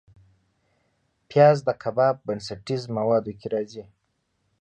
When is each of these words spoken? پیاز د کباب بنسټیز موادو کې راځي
پیاز 1.29 1.57
د 1.67 1.69
کباب 1.83 2.15
بنسټیز 2.27 2.83
موادو 2.97 3.31
کې 3.39 3.47
راځي 3.53 3.83